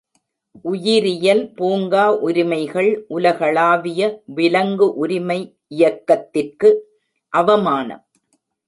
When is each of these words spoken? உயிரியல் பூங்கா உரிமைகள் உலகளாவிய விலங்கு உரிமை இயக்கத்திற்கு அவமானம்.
உயிரியல் 0.61 1.43
பூங்கா 1.57 2.05
உரிமைகள் 2.19 2.89
உலகளாவிய 3.09 4.09
விலங்கு 4.25 4.87
உரிமை 4.95 5.39
இயக்கத்திற்கு 5.67 6.71
அவமானம். 7.33 8.03